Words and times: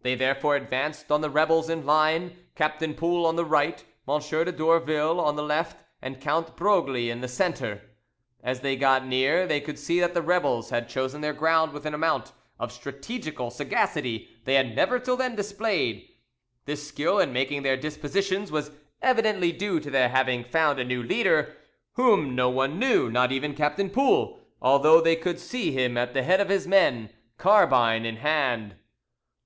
They 0.00 0.14
therefore 0.14 0.56
advanced 0.56 1.12
on 1.12 1.20
the 1.20 1.28
rebels 1.28 1.68
in 1.68 1.84
line: 1.84 2.46
Captain 2.54 2.94
Poul 2.94 3.26
on 3.26 3.36
the 3.36 3.44
right, 3.44 3.84
M. 4.08 4.18
de 4.18 4.52
Dourville 4.52 5.20
on 5.20 5.36
the 5.36 5.42
left, 5.42 5.76
and 6.00 6.18
Count 6.18 6.56
Broglie 6.56 7.10
in 7.10 7.20
the 7.20 7.28
centre. 7.28 7.82
As 8.42 8.60
they 8.60 8.74
got 8.74 9.04
near 9.04 9.46
they 9.46 9.60
could 9.60 9.78
see 9.78 10.00
that 10.00 10.14
the 10.14 10.22
rebels 10.22 10.70
had 10.70 10.88
chosen 10.88 11.20
their 11.20 11.34
ground 11.34 11.74
with 11.74 11.84
an 11.84 11.92
amount 11.92 12.32
of 12.58 12.72
strategical 12.72 13.50
sagacity 13.50 14.30
they 14.44 14.54
had 14.54 14.74
never 14.74 14.98
till 14.98 15.18
then 15.18 15.36
displayed. 15.36 16.08
This 16.64 16.88
skill 16.88 17.18
in 17.18 17.30
making 17.30 17.62
their 17.62 17.76
dispositions 17.76 18.50
was 18.50 18.70
evidently 19.02 19.52
due 19.52 19.78
to 19.80 19.90
their 19.90 20.08
having 20.08 20.42
found 20.42 20.80
a 20.80 20.84
new 20.84 21.02
leader 21.02 21.54
whom 21.96 22.34
no 22.34 22.48
one 22.48 22.78
knew, 22.78 23.10
not 23.10 23.30
even 23.30 23.54
Captain 23.54 23.90
Poul, 23.90 24.40
although 24.62 25.02
they 25.02 25.16
could 25.16 25.38
see 25.38 25.70
him 25.70 25.98
at 25.98 26.14
the 26.14 26.22
head 26.22 26.40
of 26.40 26.48
his 26.48 26.66
men, 26.66 27.10
carbine 27.36 28.06
in 28.06 28.16
hand. 28.16 28.76